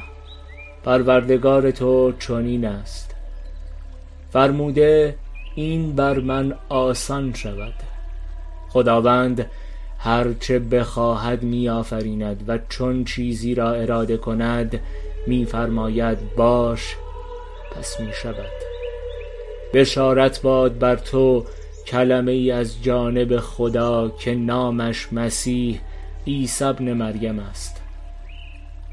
پروردگار 0.83 1.71
تو 1.71 2.13
چنین 2.19 2.65
است. 2.65 3.15
فرموده 4.29 5.15
این 5.55 5.95
بر 5.95 6.19
من 6.19 6.55
آسان 6.69 7.33
شود. 7.33 7.73
خداوند 8.69 9.45
هرچه 9.99 10.59
بخواهد 10.59 11.43
می 11.43 11.69
آفریند 11.69 12.43
و 12.47 12.59
چون 12.69 13.03
چیزی 13.03 13.55
را 13.55 13.71
اراده 13.71 14.17
کند 14.17 14.79
میفرماید 15.27 16.35
باش 16.35 16.95
پس 17.75 17.99
می 17.99 18.13
شود 18.13 18.69
بشارت 19.73 20.41
باد 20.41 20.79
بر 20.79 20.95
تو 20.95 21.45
کلمه 21.87 22.31
ای 22.31 22.51
از 22.51 22.83
جانب 22.83 23.37
خدا 23.37 24.09
که 24.09 24.35
نامش 24.35 25.13
مسیح 25.13 25.81
عیسی 26.27 26.63
ابن 26.63 26.93
مریم 26.93 27.39
است. 27.39 27.81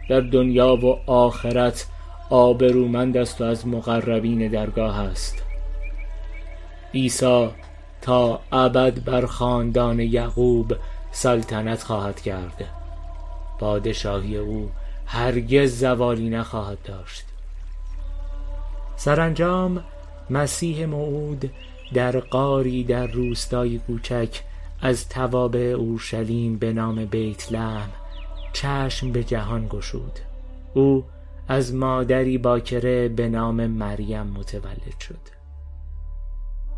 در 0.08 0.20
دنیا 0.20 0.76
و 0.76 1.10
آخرت 1.10 1.86
آبرومند 2.30 3.16
است 3.16 3.40
و 3.40 3.44
از 3.44 3.66
مقربین 3.66 4.48
درگاه 4.48 5.00
است. 5.00 5.42
عیسی 6.94 7.48
تا 8.02 8.40
ابد 8.52 9.04
بر 9.04 9.26
خاندان 9.26 10.00
یعقوب 10.00 10.72
سلطنت 11.10 11.82
خواهد 11.82 12.20
کرد. 12.20 12.64
پادشاهی 13.58 14.36
او 14.36 14.70
هرگز 15.06 15.80
زوالی 15.80 16.30
نخواهد 16.30 16.78
داشت. 16.84 17.24
سرانجام 18.96 19.84
مسیح 20.30 20.86
موعود 20.86 21.50
در 21.94 22.20
قاری 22.20 22.84
در 22.84 23.06
روستایی 23.06 23.78
کوچک 23.78 24.40
از 24.82 25.08
توابع 25.08 25.60
اورشلیم 25.60 26.58
به 26.58 26.72
نام 26.72 27.04
بیت 27.04 27.52
لحم 27.52 27.90
چشم 28.52 29.12
به 29.12 29.24
جهان 29.24 29.66
گشود. 29.68 30.18
او 30.74 31.04
از 31.48 31.74
مادری 31.74 32.38
باکره 32.38 33.08
به 33.08 33.28
نام 33.28 33.66
مریم 33.66 34.26
متولد 34.26 35.00
شد. 35.00 35.36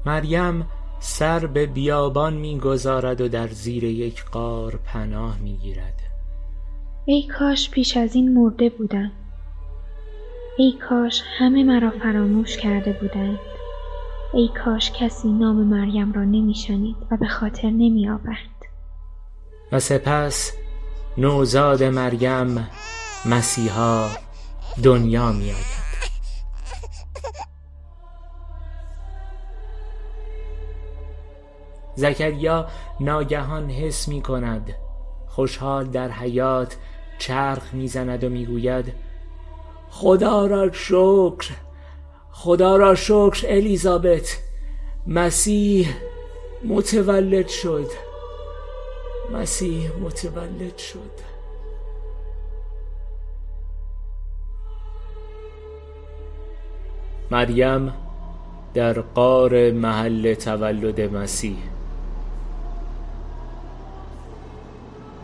مریم 0.07 0.67
سر 1.01 1.47
به 1.47 1.67
بیابان 1.67 2.35
می‌گذارد 2.35 3.21
و 3.21 3.29
در 3.29 3.49
زیر 3.49 3.85
یک 3.85 4.25
قار 4.25 4.77
پناه 4.77 5.39
می‌گیرد. 5.39 6.08
ای 7.11 7.27
کاش 7.39 7.71
پیش 7.71 7.97
از 7.97 8.15
این 8.15 8.35
مرده 8.35 8.69
بودم. 8.69 9.13
ای 10.59 10.73
کاش 10.89 11.23
همه 11.39 11.65
مرا 11.65 11.91
فراموش 11.91 12.57
کرده 12.57 12.93
بودند. 12.93 13.39
ای 14.33 14.51
کاش 14.65 14.93
کسی 14.93 15.33
نام 15.33 15.57
مریم 15.57 16.13
را 16.13 16.25
نمیشنید 16.25 16.97
و 17.11 17.17
به 17.17 17.29
خاطر 17.29 17.71
نمی 17.71 18.09
آورد 18.09 18.67
و 19.73 19.81
سپس 19.81 20.53
نوزاد 21.19 21.83
مریم 21.83 22.69
مسیحا 23.27 24.09
دنیا 24.83 25.33
می 25.33 25.51
آید 25.51 25.79
زکریا 31.95 32.67
ناگهان 33.01 33.71
حس 33.71 34.09
می 34.09 34.23
کند 34.23 34.75
خوشحال 35.29 35.85
در 35.85 36.11
حیات 36.11 36.77
چرخ 37.19 37.75
می‌زند 37.75 38.25
و 38.25 38.29
می‌گوید 38.29 38.93
خدا 39.91 40.47
را 40.47 40.73
شکر 40.73 41.51
خدا 42.33 42.77
را 42.77 42.95
شکر 42.95 43.47
الیزابت 43.49 44.39
مسیح 45.07 45.89
متولد 46.65 47.49
شد 47.49 47.87
مسیح 49.33 49.91
متولد 50.03 50.79
شد. 50.79 51.29
مریم 57.31 57.93
در 58.75 59.01
قار 59.01 59.71
محل 59.71 60.35
تولد 60.35 61.01
مسیح. 61.01 61.59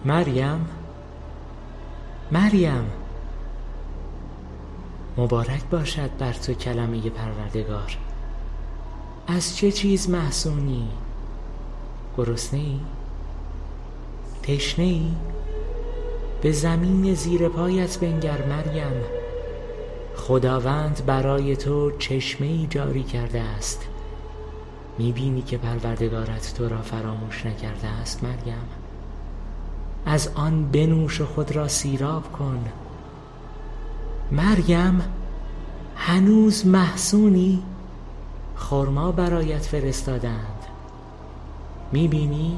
مریم 0.04 0.66
مریم. 2.32 2.84
مبارک 5.16 5.64
باشد 5.70 6.10
بر 6.18 6.32
تو 6.32 6.54
کلمه 6.54 7.10
پروردگار. 7.10 7.96
از 9.26 9.56
چه 9.56 9.72
چیز 9.72 10.10
محسونی؟ 10.10 10.88
گرسنه 12.16 12.60
ای؟ 12.60 12.80
تشنه 14.42 14.84
ای؟ 14.84 15.12
به 16.42 16.52
زمین 16.52 17.14
زیر 17.14 17.48
پایت 17.48 17.98
بنگر 17.98 18.46
مریم. 18.46 19.02
خداوند 20.16 21.02
برای 21.06 21.56
تو 21.56 21.90
چشمه 21.98 22.46
ای 22.46 22.66
جاری 22.70 23.02
کرده 23.02 23.40
است. 23.40 23.86
می‌بینی 24.98 25.42
که 25.42 25.58
پروردگارت 25.58 26.54
تو 26.54 26.68
را 26.68 26.82
فراموش 26.82 27.46
نکرده 27.46 27.88
است 27.88 28.24
مریم. 28.24 28.83
از 30.06 30.28
آن 30.34 30.70
بنوش 30.70 31.20
و 31.20 31.26
خود 31.26 31.52
را 31.52 31.68
سیراب 31.68 32.32
کن. 32.32 32.64
مریم 34.32 35.02
هنوز 35.96 36.66
محسونی 36.66 37.62
خرما 38.56 39.12
برایت 39.12 39.62
فرستادند. 39.62 40.64
می‌بینی؟ 41.92 42.56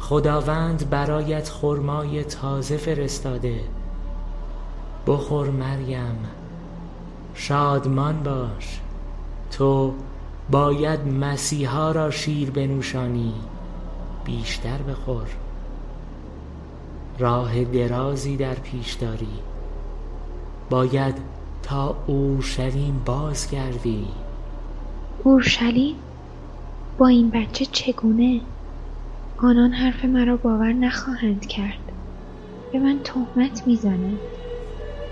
خداوند 0.00 0.90
برایت 0.90 1.48
خرمای 1.48 2.24
تازه 2.24 2.76
فرستاده. 2.76 3.60
بخور 5.06 5.50
مریم. 5.50 6.18
شادمان 7.34 8.22
باش. 8.22 8.80
تو 9.50 9.94
باید 10.50 11.00
مسیحا 11.06 11.92
را 11.92 12.10
شیر 12.10 12.50
بنوشانی. 12.50 13.34
بیشتر 14.24 14.78
بخور. 14.82 15.26
راه 17.18 17.64
درازی 17.64 18.36
در 18.36 18.54
پیش 18.54 18.92
داری. 18.92 19.38
باید 20.70 21.14
تا 21.62 21.96
اورشلیم 22.06 23.02
بازگردی. 23.04 24.06
اورشلیم؟ 25.24 25.96
با 26.98 27.06
این 27.06 27.30
بچه 27.30 27.66
چگونه؟ 27.66 28.40
آنان 29.42 29.72
حرف 29.72 30.04
مرا 30.04 30.36
باور 30.36 30.72
نخواهند 30.72 31.46
کرد. 31.46 31.92
به 32.72 32.78
من 32.78 32.98
تهمت 33.04 33.66
می‌زنند. 33.66 34.18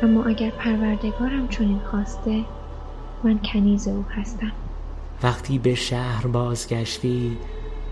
اما 0.02 0.24
اگر 0.24 0.50
پروردگارم 0.50 1.48
چنین 1.48 1.80
خواسته 1.90 2.44
من 3.24 3.38
کنیز 3.38 3.88
او 3.88 4.04
هستم. 4.10 4.52
وقتی 5.22 5.58
به 5.58 5.74
شهر 5.74 6.26
بازگشتی 6.26 7.36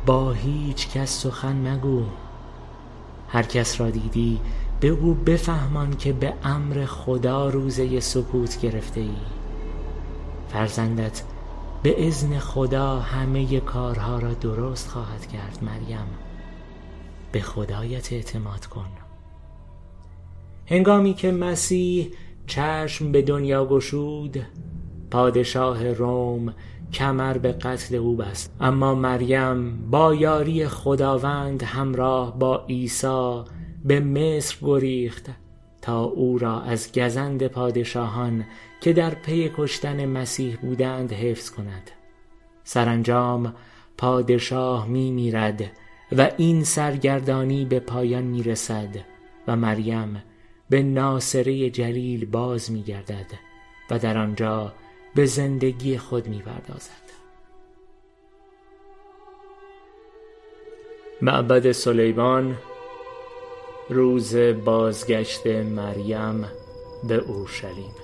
با 0.07 0.33
هیچ 0.33 0.91
کس 0.91 1.23
سخن 1.23 1.69
مگو. 1.69 2.03
هر 3.35 3.43
کس 3.43 3.81
را 3.81 3.91
دیدی 3.91 4.41
به 4.81 4.89
او 4.89 5.15
بفهمان 5.15 5.97
که 5.97 6.13
به 6.13 6.33
امر 6.43 6.85
خدا 6.85 7.49
روزه 7.49 8.01
سکوت 8.01 8.61
گرفته 8.61 9.01
ای 9.01 9.17
فرزندت 10.49 11.23
به 11.83 12.07
ازن 12.07 12.39
خدا 12.39 13.01
همه 13.01 13.61
کارها 13.61 14.19
را 14.19 14.35
درست 14.35 14.89
خواهد 14.89 15.27
کرد 15.27 15.59
مریم. 15.63 16.07
به 17.33 17.41
خدایت 17.41 18.13
اعتماد 18.13 18.67
کن. 18.67 18.89
هنگامی 20.67 21.15
که 21.15 21.33
مسیح 21.33 22.11
چشم 22.47 23.13
به 23.13 23.23
دنیا 23.23 23.67
گشود 23.67 24.47
پادشاه 25.11 25.93
روم 25.93 26.55
کمر 26.93 27.39
به 27.39 27.53
قتل 27.53 27.95
او 27.95 28.17
بست. 28.17 28.57
اما 28.61 28.95
مریم 28.95 29.91
با 29.91 30.15
یاری 30.15 30.69
خداوند 30.69 31.63
همراه 31.63 32.39
با 32.39 32.65
عیسی 32.69 33.43
به 33.85 34.01
مصر 34.01 34.57
گریخت 34.63 35.31
تا 35.83 36.03
او 36.03 36.39
را 36.39 36.61
از 36.61 36.93
گزند 36.93 37.47
پادشاهان 37.47 38.45
که 38.81 38.93
در 38.93 39.11
پی 39.11 39.51
کشتن 39.57 40.07
مسیح 40.07 40.57
بودند 40.57 41.13
حفظ 41.13 41.51
کند. 41.51 41.91
سرانجام 42.65 43.55
پادشاه 43.99 44.89
می 44.89 45.11
میرد 45.11 45.71
و 46.17 46.31
این 46.37 46.65
سرگردانی 46.65 47.65
به 47.65 47.81
پایان 47.81 48.23
می 48.23 48.43
رسد 48.43 48.97
و 49.49 49.57
مریم 49.57 50.23
به 50.71 50.83
ناصره 50.83 51.71
جلیل 51.71 52.25
باز 52.25 52.71
می 52.71 52.83
گردد 52.83 53.27
و 53.91 53.99
در 53.99 54.19
آنجا 54.19 54.73
به 55.15 55.27
زندگی 55.27 55.99
خود 55.99 56.29
می 56.29 56.39
پردازد 56.39 57.05
معبد 61.23 61.73
سلیمان 61.73 62.57
روز 63.89 64.37
بازگشت 64.37 65.47
مریم 65.47 66.45
به 67.09 67.15
اورشلیم. 67.15 67.95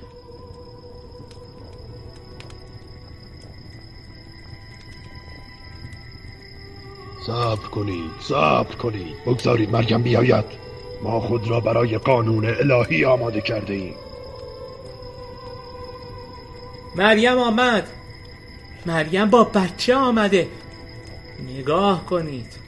صبر 7.26 7.68
کنید 7.68 8.10
صبر 8.20 8.74
کنید. 8.74 9.16
بگذارید 9.26 9.70
مریم 9.70 10.02
بیاید. 10.02 10.44
ما 11.02 11.20
خود 11.20 11.48
را 11.48 11.60
برای 11.60 11.98
قانون 11.98 12.44
الهی 12.44 13.04
آماده 13.04 13.40
کرده 13.40 13.74
ایم. 13.74 14.09
مریم 16.96 17.38
آمد. 17.38 17.88
مریم 18.86 19.30
با 19.30 19.44
بچه 19.44 19.94
آمده. 19.94 20.48
نگاه 21.58 22.06
کنید. 22.06 22.60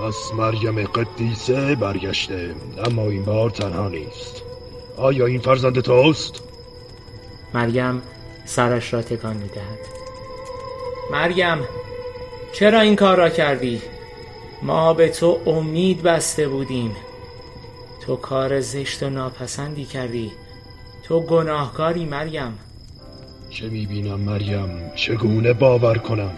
پس 0.00 0.32
مریم 0.34 0.84
قدیسه 0.84 1.74
برگشته 1.74 2.54
اما 2.86 3.02
این 3.02 3.24
بار 3.24 3.50
تنها 3.50 3.88
نیست. 3.88 4.42
آیا 4.96 5.26
این 5.26 5.40
فرزند 5.40 5.80
توست؟ 5.80 6.42
مریم 7.54 8.02
سرش 8.44 8.94
را 8.94 9.02
تکان 9.02 9.36
می‌دهد. 9.36 9.78
مریم 11.12 11.58
چرا 12.52 12.80
این 12.80 12.96
کار 12.96 13.16
را 13.16 13.28
کردی؟ 13.28 13.82
ما 14.62 14.94
به 14.94 15.08
تو 15.08 15.40
امید 15.46 16.02
بسته 16.02 16.48
بودیم. 16.48 16.96
تو 18.00 18.16
کار 18.16 18.60
زشت 18.60 19.02
و 19.02 19.10
ناپسندی 19.10 19.84
کردی. 19.84 20.32
تو 21.08 21.20
گناهکاری 21.20 22.04
مریم. 22.04 22.58
چه 23.50 23.68
می‌بینم 23.68 24.20
مریم؟ 24.20 24.90
چگونه 24.94 25.52
باور 25.52 25.98
کنم؟ 25.98 26.32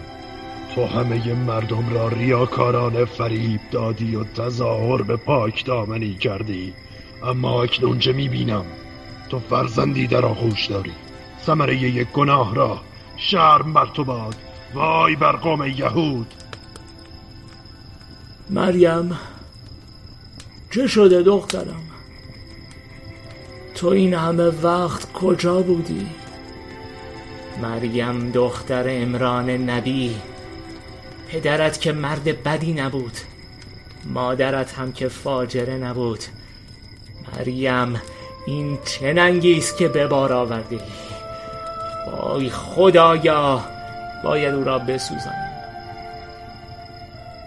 تو 0.75 0.85
همه 0.85 1.33
مردم 1.33 1.93
را 1.93 2.07
ریاکارانه 2.07 3.05
فریب 3.05 3.59
دادی 3.71 4.15
و 4.15 4.23
تظاهر 4.23 5.01
به 5.01 5.15
پاک 5.15 5.65
دامنی 5.65 6.13
کردی. 6.13 6.73
اما 7.23 7.63
اکنون 7.63 7.99
چه 7.99 8.13
می‌بینم؟ 8.13 8.65
تو 9.29 9.39
فرزندی 9.39 10.07
در 10.07 10.25
آغوش 10.25 10.65
داری. 10.65 10.93
ثمره 11.45 11.75
یک 11.75 12.07
گناه 12.07 12.55
را 12.55 12.81
شرم 13.17 13.73
بر 13.73 13.85
تو 13.85 14.03
باد. 14.03 14.35
وای 14.73 15.15
بر 15.15 15.35
قوم 15.35 15.63
یهود. 15.67 16.33
مریم 18.49 19.17
چه 20.71 20.87
شده 20.87 21.21
دخترم؟ 21.21 21.90
تو 23.75 23.87
این 23.87 24.13
همه 24.13 24.43
وقت 24.43 25.13
کجا 25.13 25.61
بودی؟ 25.61 26.07
مریم 27.61 28.31
دختر 28.31 28.85
امران 28.87 29.49
نبی. 29.49 30.15
پدرت 31.29 31.81
که 31.81 31.91
مرد 31.91 32.43
بدی 32.43 32.73
نبود. 32.73 33.17
مادرت 34.05 34.73
هم 34.73 34.91
که 34.91 35.07
فاجره 35.07 35.77
نبود. 35.77 36.23
مریم 37.37 38.01
این 38.45 38.79
چه 38.85 39.13
ننگی 39.13 39.57
است 39.57 39.77
که 39.77 39.87
به 39.87 40.07
بار 40.07 40.33
آورده 40.33 40.75
ای 40.75 40.81
وای 42.11 42.49
خدایا 42.49 43.65
باید 44.23 44.53
او 44.53 44.63
را 44.63 44.79
بسوزانیم 44.79 45.50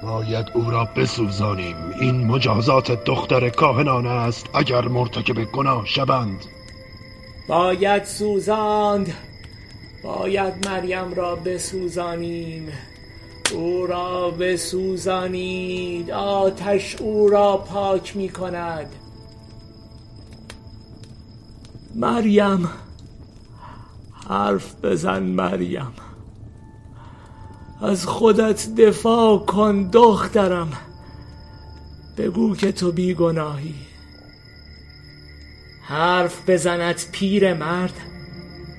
باید 0.05 0.51
او 0.55 0.71
را 0.71 0.85
بسوزانیم. 0.97 1.77
این 2.01 2.27
مجازات 2.27 3.05
دختر 3.05 3.49
کاهنانه 3.49 4.09
است 4.11 4.47
اگر 4.55 4.89
مرتکب 4.89 5.45
گناه 5.45 5.87
شوند. 5.87 6.45
باید 7.49 8.05
سوزاند. 8.05 9.15
باید 10.05 10.69
مریم 10.69 11.15
را 11.15 11.37
بسوزانیم. 11.37 12.69
او 13.55 13.87
را 13.87 14.31
بسوزانید. 14.31 16.11
آتش 16.11 16.97
او 16.97 17.29
را 17.29 17.57
پاک 17.57 18.17
می 18.17 18.29
کند. 18.29 18.87
مریم 21.95 22.69
حرف 24.29 24.75
بزن 24.85 25.23
مریم. 25.23 25.93
از 27.83 28.07
خودت 28.07 28.75
دفاع 28.75 29.39
کن 29.39 29.91
دخترم. 29.93 30.73
بگو 32.19 32.57
که 32.57 32.73
تو 32.73 32.93
بیگناهی. 32.93 33.75
حرف 35.83 36.51
بزند 36.51 37.01
پیر 37.13 37.55
مرد. 37.55 37.95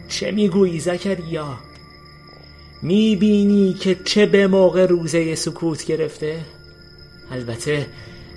چه 0.08 0.31
می‌گویی 0.31 0.79
زکریا؟ 0.79 1.58
می‌بینی 2.81 3.73
که 3.73 3.95
چه 3.95 4.25
به 4.25 4.47
موقع 4.47 4.86
روزه 4.86 5.36
سکوت 5.36 5.86
گرفته؟ 5.86 6.45
البته 7.31 7.88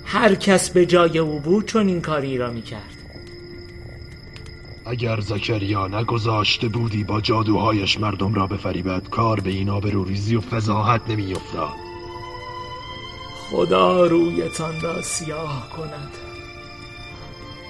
هر 0.05 0.35
کس 0.35 0.69
به 0.69 0.85
جای 0.85 1.19
او 1.19 1.39
بود 1.39 1.65
چون 1.65 1.87
این 1.87 2.01
کاری 2.01 2.37
را 2.37 2.51
می‌کرد. 2.51 2.98
اگر 4.89 5.19
زکریا 5.19 5.87
نگذاشته 5.87 6.67
بودی 6.67 7.03
با 7.03 7.21
جادوهایش 7.21 7.99
مردم 7.99 8.33
را 8.33 8.47
بفریبد 8.47 9.09
کار 9.09 9.39
به 9.39 9.49
این 9.49 9.69
آبروریزی 9.69 10.35
و 10.35 10.41
فضاحت 10.41 11.01
نمیافتاد. 11.09 11.75
خدا 13.51 14.05
رویتان 14.05 14.81
را 14.81 15.01
سیاه 15.01 15.69
کند. 15.77 16.11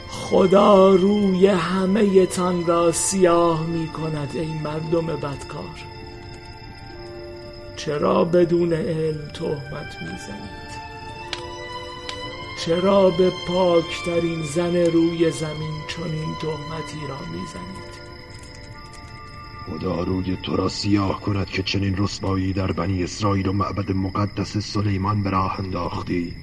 خدا 0.10 0.96
روی 0.96 1.48
همه 1.48 2.26
تان 2.26 2.66
را 2.66 2.92
سیاه 2.92 3.66
می 3.66 3.88
کند 3.88 4.30
ای 4.34 4.54
مردم 4.64 5.06
بدکار. 5.06 5.76
چرا 7.76 8.26
بدون 8.26 8.74
علم 8.74 9.28
تهمت 9.34 9.98
می‌زنید 10.02 10.59
چرا 12.66 13.10
به 13.10 13.32
پاکترین 13.48 14.44
زن 14.44 14.76
روی 14.76 15.32
زمین 15.32 15.74
چنین 15.88 16.36
تهمتی 16.42 17.08
را 17.10 17.20
می‌زنید. 17.20 18.00
خدا 19.66 20.04
روی 20.04 20.38
تو 20.44 20.56
را 20.56 20.70
سیاه 20.70 21.22
کند 21.22 21.48
که 21.48 21.64
چنین 21.64 21.98
رسوایی 21.98 22.54
در 22.54 22.72
بنی 22.72 23.04
اسرائیل 23.04 23.48
و 23.48 23.54
معبد 23.54 23.92
مقدس 23.92 24.58
سلیمان 24.58 25.24
به 25.24 25.30
راه 25.30 25.60
انداختی. 25.60 26.36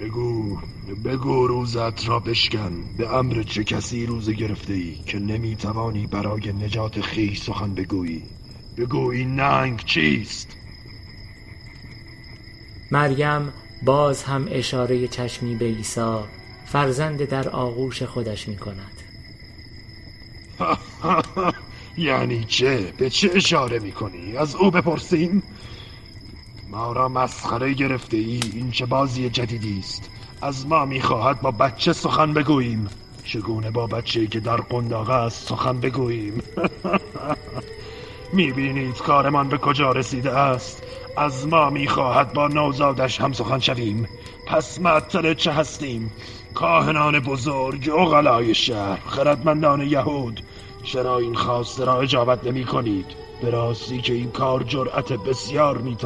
بگو 0.00 0.58
بگو 1.04 1.46
روزت 1.46 2.08
را 2.08 2.18
بشکن. 2.18 2.84
به 2.98 3.14
امر 3.14 3.42
چه 3.42 3.64
کسی 3.64 4.06
روزه 4.06 4.32
گرفته 4.32 4.72
ای 4.72 4.94
که 5.06 5.18
نمی‌توانی 5.18 6.06
برای 6.06 6.52
نجات 6.52 7.00
خیش 7.00 7.42
سخن 7.42 7.74
بگویی؟ 7.74 8.22
بگو 8.76 9.10
این 9.10 9.40
ننگ 9.40 9.84
چیست؟ 9.84 10.56
مریم 12.90 13.52
باز 13.82 14.22
هم 14.22 14.48
اشاره 14.50 15.08
چشمی 15.08 15.54
به 15.54 15.64
عیسی 15.64 16.18
فرزند 16.66 17.24
در 17.24 17.48
آغوش 17.48 18.02
خودش 18.02 18.48
می 18.48 18.56
کند 18.56 19.02
یعنی 21.98 22.44
چه؟ 22.44 22.92
به 22.98 23.10
چه 23.10 23.30
اشاره 23.34 23.78
می 23.78 23.92
کنی؟ 23.92 24.36
از 24.36 24.54
او 24.54 24.70
بپرسیم؟ 24.70 25.42
ما 26.70 26.92
را 26.92 27.08
مسخره 27.08 27.72
گرفته 27.72 28.16
ای 28.16 28.40
این 28.52 28.70
چه 28.70 28.86
بازی 28.86 29.30
جدیدی 29.30 29.78
است 29.78 30.10
از 30.42 30.66
ما 30.66 30.84
می‌خواهد 30.84 31.40
با 31.40 31.50
بچه 31.50 31.92
سخن 31.92 32.34
بگوییم 32.34 32.88
چگونه 33.24 33.70
با 33.70 33.86
بچه 33.86 34.26
که 34.26 34.40
در 34.40 34.56
قنداقه 34.56 35.12
است 35.12 35.48
سخن 35.48 35.80
بگوییم 35.80 36.42
می‌بینید 38.32 38.96
کارمان 38.96 39.48
به 39.48 39.58
کجا 39.58 39.92
رسیده 39.92 40.30
است 40.30 40.82
از 41.16 41.46
ما 41.48 41.70
می‌خواهد 41.70 42.32
با 42.32 42.48
نوزادش 42.48 43.20
هم 43.20 43.32
سخن 43.32 43.58
شویم. 43.58 44.08
پس 44.46 44.80
معطل 44.80 45.34
چه 45.34 45.52
هستیم؟ 45.52 46.12
کاهنان 46.54 47.20
بزرگ 47.20 47.90
اغلای 47.90 48.54
شهر 48.54 49.00
خردمندان 49.06 49.80
یهود. 49.80 50.40
چرا 50.82 51.18
این 51.18 51.34
خواسته 51.34 51.84
را 51.84 52.00
اجابت 52.00 52.44
نمی 52.44 52.64
کنید 52.64 53.06
به 53.42 53.50
راستی 53.50 54.00
که 54.00 54.12
این 54.12 54.30
کار 54.30 54.62
جرأت 54.62 55.12
بسیار 55.12 55.78
می 55.78 55.96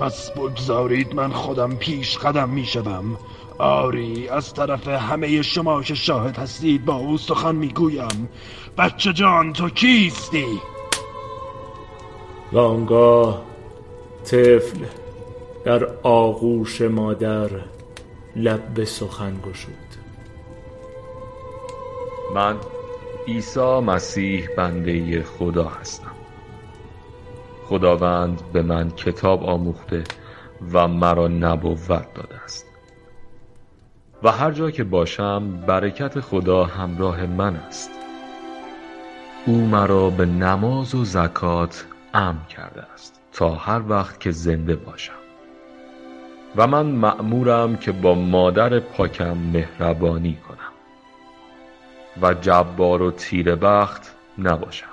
پس 0.00 0.30
بگذارید 0.30 1.14
من 1.14 1.32
خودم 1.32 1.76
پیش 1.76 2.18
قدم 2.18 2.48
می 2.48 2.64
شدم 2.64 3.16
آری 3.58 4.28
از 4.28 4.54
طرف 4.54 4.88
همه 4.88 5.42
شما 5.42 5.82
که 5.82 5.94
شاهد 5.94 6.38
هستید 6.38 6.84
با 6.84 6.94
او 6.94 7.18
سخن 7.18 7.54
می 7.54 7.68
گویم 7.68 8.28
بچه 8.78 9.12
جان 9.12 9.52
تو 9.52 9.68
کیستی؟ 9.68 10.60
و 12.52 12.58
آنگاه 12.58 13.53
طفل 14.24 14.78
در 15.64 15.88
آغوش 16.02 16.80
مادر 16.82 17.50
لب 18.36 18.74
به 18.74 18.84
سخن 18.84 19.32
گشود. 19.32 19.74
من 22.34 22.56
عیسی 23.28 23.80
مسیح 23.80 24.48
بنده 24.56 25.22
خدا 25.22 25.64
هستم. 25.64 26.12
خداوند 27.66 28.42
به 28.52 28.62
من 28.62 28.90
کتاب 28.90 29.44
آموخته 29.44 30.04
و 30.72 30.88
مرا 30.88 31.28
نبوت 31.28 32.14
داده 32.14 32.36
است. 32.44 32.66
و 34.22 34.32
هر 34.32 34.50
جا 34.50 34.70
که 34.70 34.84
باشم 34.84 35.56
برکت 35.66 36.20
خدا 36.20 36.64
همراه 36.64 37.26
من 37.26 37.56
است. 37.56 37.90
او 39.46 39.66
مرا 39.66 40.10
به 40.10 40.26
نماز 40.26 40.94
و 40.94 41.04
زکات 41.04 41.84
امر 42.14 42.44
کرده 42.48 42.82
است 42.82 43.20
تا 43.32 43.54
هر 43.54 43.82
وقت 43.88 44.20
که 44.20 44.30
زنده 44.30 44.76
باشم. 44.76 45.12
و 46.56 46.66
من 46.66 46.86
مأمورم 46.86 47.76
که 47.76 47.92
با 47.92 48.14
مادر 48.14 48.80
پاکم 48.80 49.36
مهربانی 49.36 50.38
کنم. 50.48 50.58
و 52.22 52.34
جبار 52.34 53.02
و 53.02 53.10
تیر 53.10 53.54
بخت 53.54 54.14
نباشم. 54.38 54.86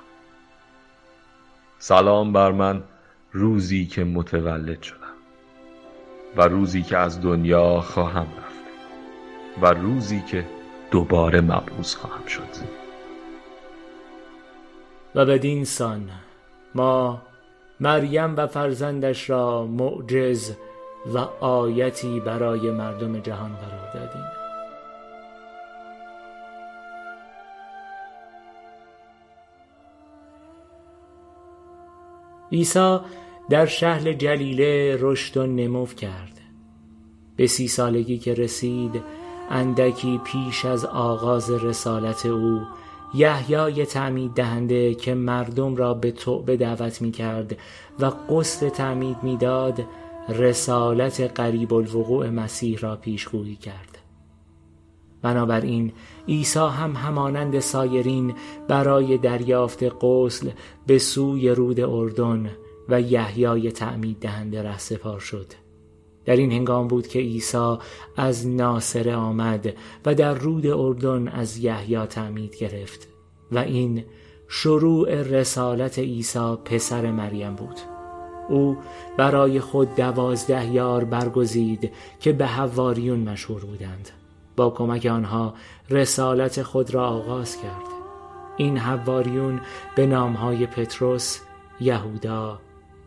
سلام 1.80 2.34
بر 2.34 2.52
من 2.52 2.84
روزی 3.32 3.86
که 3.86 4.04
متولد 4.04 4.82
شدم. 4.82 4.98
و 6.38 6.42
روزی 6.42 6.82
که 6.82 6.98
از 6.98 7.22
دنیا 7.22 7.82
خواهم 7.82 8.28
رفت. 8.38 8.62
و 9.62 9.74
روزی 9.74 10.22
که 10.22 10.46
دوباره 10.92 11.42
مبعوث 11.42 11.96
خواهم 11.96 12.26
شد. 12.26 12.82
و 15.16 15.26
بدین 15.26 15.66
سان 15.66 16.10
ما 16.76 17.22
مریم 17.80 18.36
و 18.38 18.48
فرزندش 18.48 19.30
را 19.30 19.66
معجز 19.66 20.52
و 21.14 21.18
آیتی 21.46 22.20
برای 22.20 22.72
مردم 22.72 23.20
جهان 23.20 23.52
قرار 23.56 23.94
دادیم. 23.94 24.26
عیسی 32.52 33.00
در 33.50 33.66
شهر 33.66 34.14
جلیله 34.14 34.98
رشد 35.00 35.38
و 35.38 35.46
نمو 35.48 35.86
کرد. 35.86 36.40
به 37.36 37.48
سی 37.48 37.68
سالگی 37.68 38.18
که 38.18 38.34
رسید 38.34 39.04
اندکی 39.50 40.18
پیش 40.18 40.66
از 40.66 40.86
آغاز 40.86 41.52
رسالت 41.52 42.26
او 42.26 42.62
یحیای 43.14 43.86
تعمید 43.86 44.34
دهنده 44.34 44.96
که 44.96 45.14
مردم 45.14 45.76
را 45.76 45.94
به 45.94 46.12
توبه 46.12 46.58
دعوت 46.58 47.02
می 47.02 47.12
کرد 47.12 47.58
و 48.00 48.06
قسل 48.06 48.70
تعمید 48.70 49.18
می‌داد 49.24 49.84
رسالت 50.30 51.22
قریب 51.22 51.74
الوقوع 51.74 52.30
مسیح 52.30 52.80
را 52.80 52.96
پیشگویی 52.96 53.56
کرد. 53.56 53.98
بنابراین 55.22 55.94
عیسی 56.28 56.60
هم 56.60 56.96
همانند 56.96 57.60
سایرین 57.60 58.34
برای 58.68 59.18
دریافت 59.18 59.84
قسل 60.02 60.50
به 60.88 60.98
سوی 60.98 61.50
رود 61.50 61.80
اردن 61.80 62.52
و 62.90 63.02
یحیای 63.02 63.72
تعمید 63.72 64.20
دهنده 64.20 64.64
ره 64.64 64.78
سپار 64.78 65.20
شد. 65.20 65.61
در 66.26 66.36
این 66.36 66.52
هنگام 66.52 66.88
بود 66.88 67.08
که 67.08 67.20
عیسی 67.20 67.78
از 68.18 68.48
ناصره 68.48 69.16
آمد 69.16 69.74
و 70.06 70.16
در 70.16 70.34
رود 70.34 70.68
اردن 70.68 71.28
از 71.28 71.58
یحیی 71.58 72.06
تعمید 72.06 72.56
گرفت 72.58 73.08
و 73.52 73.58
این 73.60 74.04
شروع 74.48 75.22
رسالت 75.22 76.00
عیسی 76.00 76.56
پسر 76.66 77.12
مریم 77.12 77.56
بود. 77.56 77.80
او 78.50 78.78
برای 79.18 79.60
خود 79.60 79.96
دوازده 79.96 80.74
یار 80.74 81.04
برگزید 81.04 81.92
که 82.20 82.34
به 82.34 82.46
حواریون 82.48 83.20
مشهور 83.20 83.66
بودند. 83.66 84.10
با 84.56 84.70
کمک 84.70 85.06
آنها 85.06 85.54
رسالت 85.90 86.64
خود 86.64 86.94
را 86.94 87.08
آغاز 87.08 87.58
کرد. 87.58 87.92
این 88.58 88.78
حواریون 88.78 89.62
به 89.96 90.06
نامهای 90.06 90.66
پتروس، 90.66 91.40
یهودا، 91.80 92.60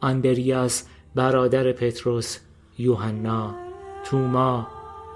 اندریاس 0.03 0.87
برادر 1.15 1.73
پتروس، 1.73 2.39
یوحنا، 2.79 3.55
توما، 4.05 4.67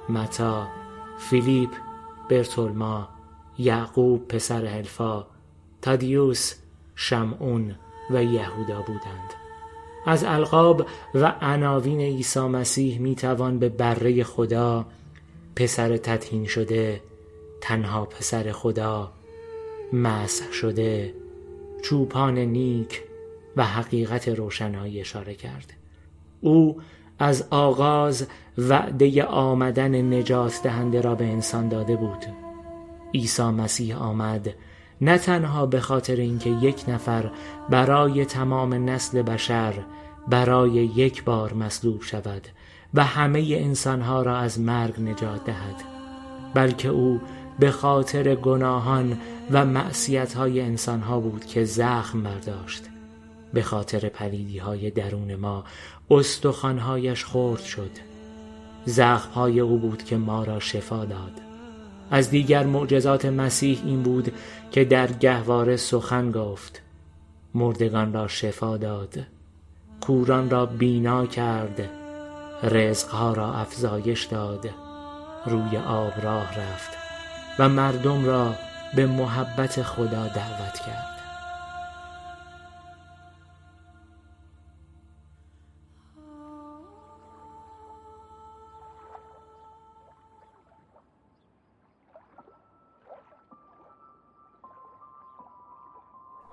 متا، 0.08 0.68
فیلیپ، 1.18 1.70
برتولما، 2.30 3.08
یعقوب 3.58 4.28
پسر 4.28 4.66
حلفا، 4.66 5.26
تادیوس، 5.82 6.54
شمعون 6.94 7.74
و 8.10 8.24
یهودا 8.24 8.82
بودند. 8.82 9.32
از 10.06 10.24
القاب 10.24 10.86
و 11.14 11.34
عناوین 11.40 12.00
عیسی 12.00 12.40
مسیح 12.40 12.98
می‌توان 12.98 13.58
به 13.58 13.68
بره 13.68 14.24
خدا 14.24 14.86
پسر 15.56 15.96
تطهین 15.96 16.46
شده 16.46 17.00
تنها 17.60 18.04
پسر 18.04 18.52
خدا 18.52 19.12
مسح 19.92 20.52
شده 20.52 21.14
چوپان 21.82 22.38
نیک 22.38 23.02
و 23.56 23.64
حقیقت 23.64 24.28
روشنایی 24.28 25.00
اشاره 25.00 25.34
کرد. 25.34 25.72
او 26.40 26.80
از 27.18 27.44
آغاز 27.50 28.26
وعده 28.58 29.24
آمدن 29.24 30.14
نجات 30.14 30.62
دهنده 30.62 31.00
را 31.00 31.14
به 31.14 31.24
انسان 31.24 31.68
داده 31.68 31.96
بود. 31.96 32.26
عیسی 33.14 33.42
مسیح 33.42 34.02
آمد 34.02 34.48
نه 35.00 35.18
تنها 35.18 35.66
به 35.66 35.80
خاطر 35.80 36.16
اینکه 36.16 36.50
یک 36.50 36.84
نفر 36.88 37.30
برای 37.70 38.24
تمام 38.24 38.90
نسل 38.90 39.22
بشر 39.22 39.74
برای 40.28 40.70
یک 40.70 41.24
بار 41.24 41.54
مصلوب 41.54 42.02
شود 42.02 42.48
و 42.94 43.04
همه 43.04 43.46
انسانها 43.50 44.22
را 44.22 44.38
از 44.38 44.60
مرگ 44.60 45.00
نجات 45.00 45.44
دهد 45.44 45.84
بلکه 46.54 46.88
او 46.88 47.20
به 47.58 47.70
خاطر 47.70 48.34
گناهان 48.34 49.18
و 49.50 49.64
معصیتهای 49.64 50.60
انسانها 50.60 51.20
بود 51.20 51.44
که 51.44 51.64
زخم 51.64 52.22
برداشت. 52.22 52.84
به 53.52 53.62
خاطر 53.62 54.08
پلیدی 54.08 54.58
های 54.58 54.90
درون 54.90 55.34
ما 55.34 55.64
استخوانهایش 56.10 57.24
خرد 57.24 57.60
شد. 57.60 57.90
زخمهای 58.84 59.60
او 59.60 59.78
بود 59.78 60.04
که 60.04 60.16
ما 60.16 60.44
را 60.44 60.60
شفا 60.60 61.04
داد. 61.04 61.32
از 62.10 62.30
دیگر 62.30 62.64
معجزات 62.64 63.24
مسیح 63.24 63.82
این 63.84 64.02
بود 64.02 64.32
که 64.70 64.84
در 64.84 65.06
گهواره 65.06 65.76
سخن 65.76 66.30
گفت. 66.30 66.82
مردگان 67.54 68.12
را 68.12 68.28
شفا 68.28 68.76
داد. 68.76 69.18
کوران 70.00 70.50
را 70.50 70.66
بینا 70.66 71.26
کرد. 71.26 71.90
رزقها 72.62 73.32
را 73.32 73.54
افزایش 73.54 74.24
داد. 74.24 74.70
روی 75.46 75.76
آب 75.76 76.12
راه 76.22 76.60
رفت 76.60 76.90
و 77.58 77.68
مردم 77.68 78.24
را 78.24 78.54
به 78.96 79.06
محبت 79.06 79.82
خدا 79.82 80.28
دعوت 80.28 80.78
کرد. 80.86 81.07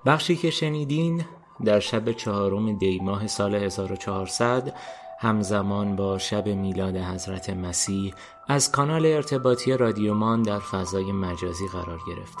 بخشی 0.06 0.36
که 0.36 0.50
شنیدین 0.50 1.24
در 1.64 1.80
شب 1.80 2.12
چهارم 2.12 2.78
دی 2.78 3.00
ماه 3.02 3.26
سال 3.26 3.54
1400 3.54 4.74
همزمان 5.18 5.96
با 5.96 6.18
شب 6.18 6.48
میلاد 6.48 6.96
حضرت 6.96 7.50
مسیح 7.50 8.14
از 8.48 8.72
کانال 8.72 9.06
ارتباطی 9.06 9.72
رادیومان 9.72 10.42
در 10.42 10.58
فضای 10.58 11.12
مجازی 11.12 11.68
قرار 11.68 12.00
گرفت. 12.06 12.38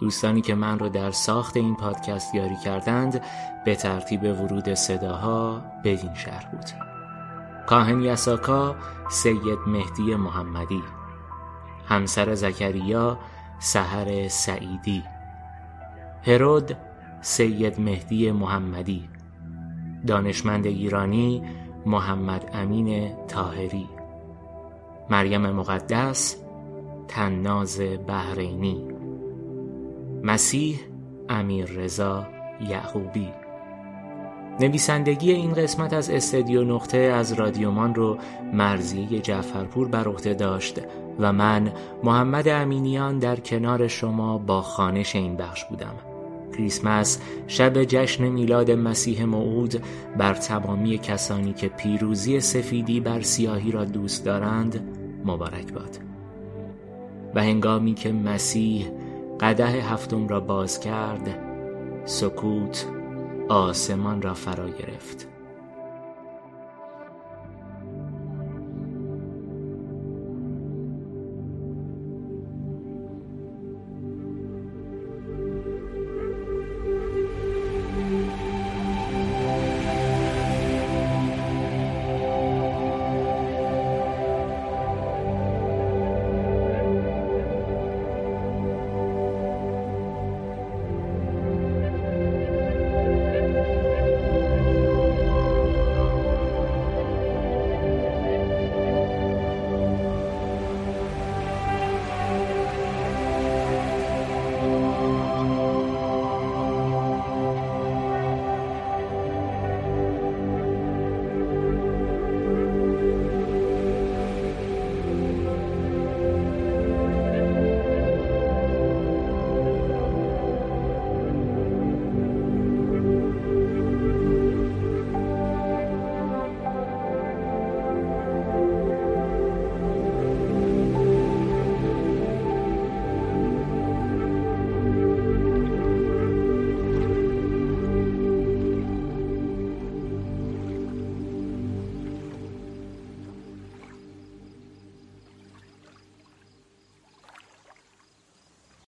دوستانی 0.00 0.40
که 0.40 0.54
من 0.54 0.78
رو 0.78 0.88
در 0.88 1.10
ساخت 1.10 1.56
این 1.56 1.76
پادکست 1.76 2.34
یاری 2.34 2.56
کردند 2.64 3.22
به 3.64 3.76
ترتیب 3.76 4.22
ورود 4.22 4.74
صداها 4.74 5.62
بدین 5.84 6.14
شهر 6.14 6.46
بود. 6.52 6.64
کاهن 7.66 8.02
یساکا 8.02 8.76
سید 9.10 9.58
مهدی 9.66 10.14
محمدی. 10.14 10.82
همسر 11.88 12.34
زکریا 12.34 13.18
سحر 13.58 14.28
سعیدی. 14.28 15.04
هرود 16.26 16.76
سید 17.20 17.80
مهدی 17.80 18.30
محمدی 18.30 19.08
دانشمند 20.06 20.66
ایرانی 20.66 21.42
محمد 21.86 22.50
امین 22.54 23.16
تاهری 23.28 23.88
مریم 25.10 25.50
مقدس 25.50 26.36
تناز 27.08 27.80
بحرینی 28.06 28.88
مسیح 30.22 30.80
امیر 31.28 31.66
رضا 31.66 32.26
یعقوبی. 32.68 33.28
نویسندگی 34.60 35.32
این 35.32 35.52
قسمت 35.52 35.92
از 35.92 36.10
استدیو 36.10 36.64
نقطه 36.64 36.98
از 36.98 37.32
رادیومان 37.32 37.94
رو 37.94 38.18
مرزیه 38.52 39.20
جعفرپور 39.20 39.88
بر 39.88 40.08
عهده 40.08 40.34
داشت 40.34 40.80
و 41.18 41.32
من 41.32 41.72
محمد 42.04 42.48
امینیان 42.48 43.18
در 43.18 43.36
کنار 43.36 43.88
شما 43.88 44.38
با 44.38 44.62
خانش 44.62 45.16
این 45.16 45.36
بخش 45.36 45.64
بودم. 45.64 46.09
کریسمس 46.60 47.18
شب 47.46 47.84
جشن 47.84 48.28
میلاد 48.28 48.70
مسیح 48.70 49.24
موعود 49.24 49.82
بر 50.18 50.34
تمامی 50.34 50.98
کسانی 50.98 51.52
که 51.52 51.68
پیروزی 51.68 52.40
سفیدی 52.40 53.00
بر 53.00 53.20
سیاهی 53.20 53.70
را 53.70 53.84
دوست 53.84 54.24
دارند 54.24 54.80
مبارک 55.24 55.72
باد. 55.72 55.98
و 57.34 57.42
هنگامی 57.42 57.94
که 57.94 58.12
مسیح 58.12 58.90
قده 59.40 59.66
هفتم 59.66 60.28
را 60.28 60.40
باز 60.40 60.80
کرد 60.80 61.38
سکوت 62.04 62.86
آسمان 63.48 64.22
را 64.22 64.34
فرا 64.34 64.68
گرفت. 64.68 65.29